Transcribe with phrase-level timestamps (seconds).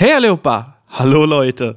[0.00, 0.76] Hey allihopa!
[0.90, 1.76] Hallo Leute!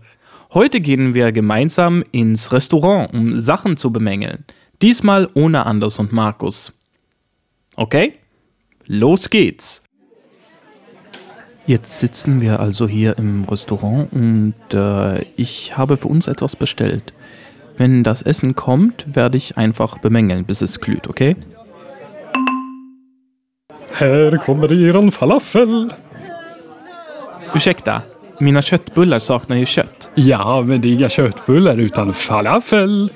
[0.54, 4.46] Heute gehen wir gemeinsam ins Restaurant, um Sachen zu bemängeln.
[4.84, 6.72] Diesmal ohne Anders und Markus.
[7.78, 8.20] Okay?
[8.86, 9.82] Los geht's!
[11.66, 17.14] Jetzt sitzen wir also hier im Restaurant und äh, ich habe für uns etwas bestellt.
[17.78, 21.36] Wenn das Essen kommt, werde ich einfach bemängeln, bis es glüht, okay?
[23.94, 25.88] Här kommer eran falafel.
[27.54, 28.06] Ursäkta,
[28.42, 30.10] mina köttbullar saknar ju kött.
[30.16, 33.12] Ja, men det är inga köttbullar utan falafel.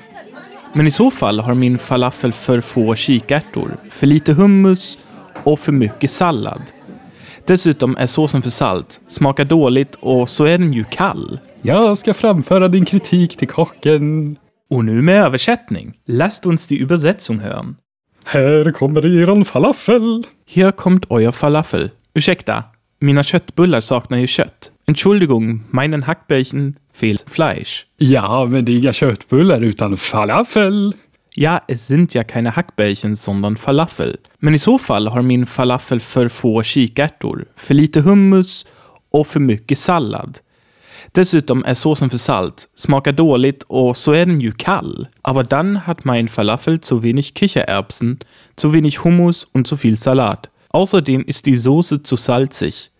[0.74, 4.98] Men i så fall har min falafel för få kikärtor, för lite hummus
[5.44, 6.62] och för mycket sallad.
[7.46, 11.38] Dessutom är såsen för salt, smakar dåligt och så är den ju kall.
[11.62, 14.36] Jag ska framföra din kritik till kocken.
[14.70, 15.94] Och nu med översättning.
[16.06, 17.76] Lasst uns die Übersetzung hören.
[18.24, 20.26] Här kommer eran falafel.
[20.48, 21.90] Hier kommt euer Falafel.
[22.14, 22.64] Ursäkta,
[23.00, 24.72] mina köttbullar saknar ju kött.
[24.88, 27.86] Entschuldigung, meinen Hackbällchen fehlt Fleisch.
[27.98, 30.94] Ja, men det är inga köttbullar utan falafel.
[31.34, 34.16] Ja, es sind ja keine Hackbällchen, sondern Falafel.
[34.38, 38.66] Men i så fall har min falafel för få kikärtor, för lite hummus
[39.10, 40.38] och för mycket sallad.
[41.12, 45.08] Dessutom är såsen för salt, smakar dåligt och så är den ju kall.
[45.22, 48.18] Aber dann hat mein Falafel zu wenig Kichererbsen,
[48.56, 50.50] zu wenig Hummus und zu viel Salat.
[50.68, 52.90] Außerdem ist die Soße zu salzig.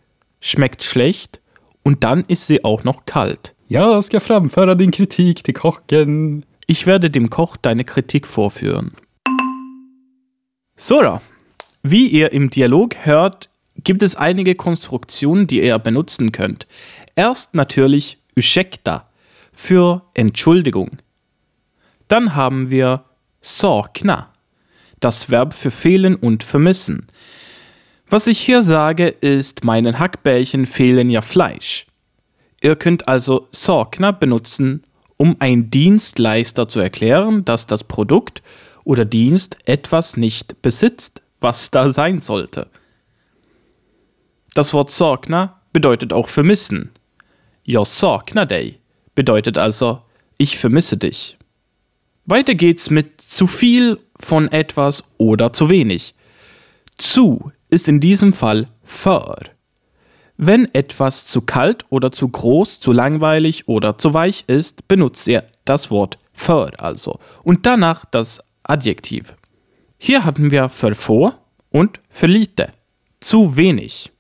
[0.41, 1.41] Schmeckt schlecht
[1.87, 3.55] und dann ist sie auch noch kalt.
[3.69, 6.45] Jag ska framföra din kritik till kocken.
[6.67, 8.91] Ich werde dem Koch deine Kritik vorführen.
[10.77, 11.23] So, da.
[11.85, 13.51] wie ihr im Dialog hört,
[13.85, 16.67] gibt es einige Konstruktionen, die ihr benutzen könnt.
[17.15, 19.09] Erst natürlich ursäkta
[19.53, 20.99] für Entschuldigung.
[22.09, 23.05] Dann haben wir
[23.41, 24.33] sakna,
[24.99, 27.07] das Verb für fehlen und vermissen.
[28.09, 31.87] Was ich hier sage, ist, meinen Hackbällchen fehlen ja Fleisch.
[32.61, 34.83] Ihr könnt also sakna benutzen,
[35.17, 38.43] um ein Dienstleister zu erklären, dass das Produkt
[38.85, 42.69] oder Dienst etwas nicht besitzt, was da sein sollte.
[44.55, 46.91] Das Wort sakna bedeutet auch vermissen.
[47.65, 48.79] Jag saknar dig
[49.17, 50.03] bedeutet also
[50.39, 51.37] ich vermisse dich.
[52.25, 56.15] Weiter geht's mit zu viel von etwas oder zu wenig.
[56.99, 59.39] Zu ist in diesem Fall för.
[60.37, 65.45] Wenn etwas zu kalt oder zu groß, zu langweilig oder zu weich ist, benutzt ihr
[65.65, 69.35] das Wort för also und danach das Adjektiv.
[69.99, 71.39] Hier hatten wir für vor
[71.71, 72.73] und für lite.
[73.21, 74.13] Zu wenig.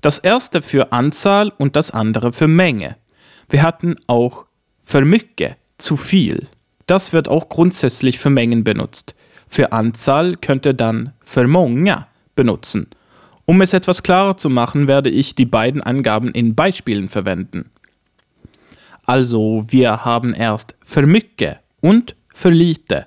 [0.00, 2.96] Das erste für Anzahl und das andere für Menge.
[3.48, 4.46] Wir hatten auch
[4.82, 6.48] für mycket, zu viel.
[6.86, 9.14] Das wird auch grundsätzlich für Mengen benutzt.
[9.46, 12.88] Für Anzahl könnte dann für många benutzen.
[13.44, 17.70] Um es etwas klarer zu machen, werde ich die beiden Angaben in Beispielen verwenden.
[19.04, 23.06] Also, wir haben erst für mycket und für lite.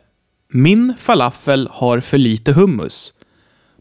[0.49, 3.15] Min Falafel har för lite Hummus.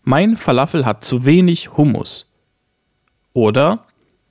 [0.03, 2.27] Mein Falafel hat zu wenig Hummus.
[3.33, 3.87] Oder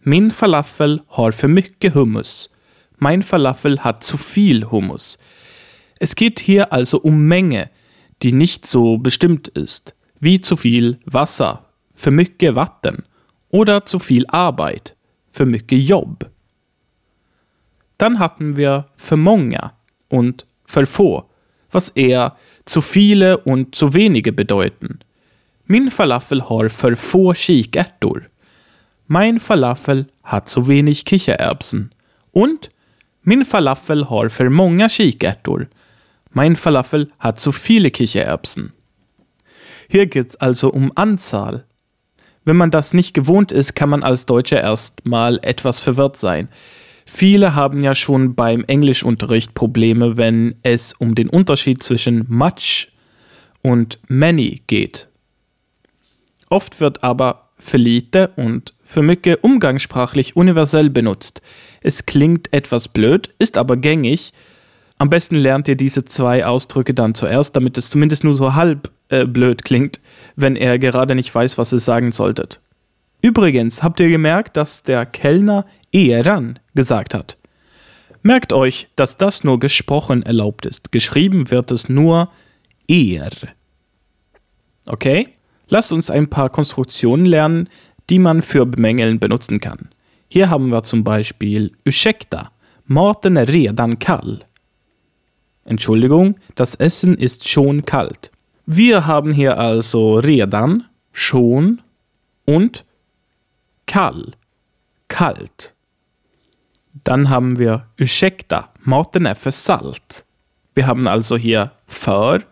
[0.05, 2.49] Min Falafel har för mycket Hummus.
[2.97, 5.17] Mein Falafel hat zu viel Hummus.
[5.99, 7.69] Es geht hier also um Menge,
[8.21, 13.03] die nicht so bestimmt ist, wie zu viel Wasser, für mycket Vatten
[13.51, 14.95] oder zu viel Arbeit,
[15.31, 16.29] für mycket Jobb.
[17.97, 19.73] Dann hatten wir für många
[20.09, 21.29] und für få,
[21.71, 24.99] was eher zu viele und zu wenige bedeuten.
[25.65, 28.29] Min Falafel har för få kikärtor.
[29.07, 31.93] Mein Falafel hat zu wenig Kichererbsen.
[32.31, 32.69] Und
[33.21, 35.67] min Falafel har för många kikärtor.
[36.29, 38.71] Mein Falafel hat zu viele Kichererbsen.
[39.93, 41.65] Hier geht's also um Anzahl.
[42.45, 46.49] Wenn man das nicht gewohnt ist, kann man als Deutscher erstmal etwas verwirrt sein.
[47.05, 52.91] Viele haben ja schon beim Englischunterricht Probleme, wenn es um den Unterschied zwischen much
[53.61, 55.09] und many geht.
[56.49, 61.43] Oft wird aber für lite und für mycket umgangssprachlich universell benutzt.
[61.81, 64.33] Es klingt etwas blöd, ist aber gängig.
[65.03, 68.89] Am besten lernt ihr diese zwei Ausdrücke dann zuerst, damit es zumindest nur so halb
[69.09, 69.99] äh, blöd klingt,
[70.37, 72.61] wenn er gerade nicht weiß, was ihr sagen solltet.
[73.21, 77.35] Übrigens, habt ihr gemerkt, dass der Kellner eran gesagt hat?
[78.21, 80.93] Merkt euch, dass das nur gesprochen erlaubt ist.
[80.93, 82.29] Geschrieben wird es nur
[82.87, 83.31] er.
[84.85, 85.27] Okay?
[85.67, 87.67] Lasst uns ein paar Konstruktionen lernen,
[88.09, 89.89] die man für Bemängeln benutzen kann.
[90.29, 92.53] Hier haben wir zum Beispiel Ursäkta,
[92.85, 94.45] maten är redan kall.
[95.65, 98.31] Entschuldigung, das Essen ist schon kalt.
[98.65, 101.81] Wir haben hier also redan, schon
[102.45, 102.85] und
[103.85, 104.33] kall,
[105.07, 105.73] kalt.
[107.03, 110.25] Dann haben wir ursäkta, maten är för salt.
[110.75, 112.43] Wir haben also hier för,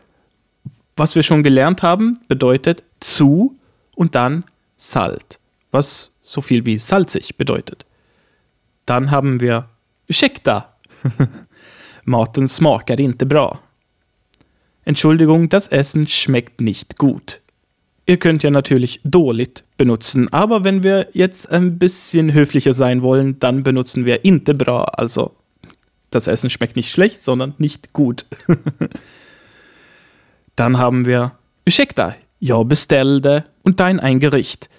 [0.96, 3.58] was wir schon gelernt haben, bedeutet zu
[3.96, 4.44] und dann
[4.78, 5.40] salt,
[5.72, 7.86] was so viel wie salzig bedeutet.
[8.86, 9.70] Dann haben wir
[10.08, 10.76] ursäkta,
[12.04, 13.60] maten smakar inte bra.
[14.84, 17.42] Entschuldigung, das Essen schmeckt nicht gut.
[18.06, 23.40] Ihr könnt ja natürlich dåligt benutzen, aber wenn wir jetzt ein bisschen höflicher sein wollen,
[23.40, 25.36] dann benutzen wir inte bra, also
[26.10, 28.26] das Essen schmeckt nicht schlecht, sondern nicht gut.
[30.56, 31.34] dann haben wir
[31.66, 34.70] ursäkta, jag beställde und dann ein Gericht.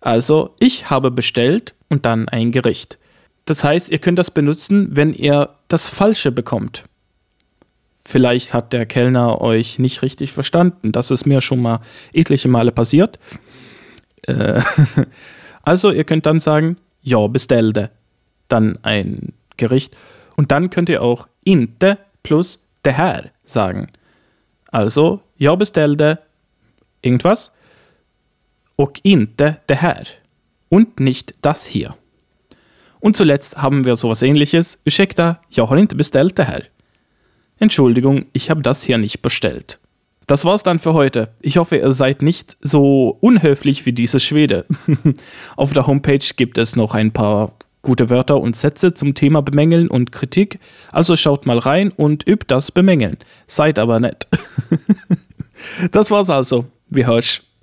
[0.00, 2.98] Also ich habe bestellt und dann ein Gericht.
[3.50, 6.84] Das heißt, ihr könnt das benutzen, wenn ihr das Falsche bekommt.
[8.04, 10.92] Vielleicht hat der Kellner euch nicht richtig verstanden.
[10.92, 11.80] Das ist mir schon mal
[12.12, 13.18] etliche Male passiert.
[14.28, 14.62] Äh,
[15.64, 17.90] also ihr könnt dann sagen, ja, bestellte.
[18.46, 19.96] Dann ein Gericht.
[20.36, 23.88] Und dann könnt ihr auch inte plus det här sagen.
[24.70, 26.20] Also, jag beställde
[27.02, 27.50] irgendwas
[28.76, 30.06] och inte det här.
[30.68, 31.96] Und nicht das hier.
[33.00, 34.80] Und zuletzt haben wir sowas ähnliches.
[34.86, 36.68] Ursäkta, jag har inte beställt det här.
[37.58, 39.78] Entschuldigung, ich habe das hier nicht bestellt.
[40.26, 41.30] Das war's dann für heute.
[41.40, 44.64] Ich hoffe, ihr seid nicht so unhöflich wie diese Schwede.
[45.56, 47.52] Auf der Homepage gibt es noch ein paar
[47.82, 50.60] gute Wörter und Sätze zum Thema Bemängeln und Kritik.
[50.92, 53.16] Also schaut mal rein und übt das Bemängeln.
[53.46, 54.28] Seid aber nett.
[55.90, 56.66] das war's also.
[56.88, 57.42] Wie hörst